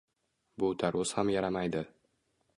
[0.63, 1.85] Bu tarvuz ham yaramaydi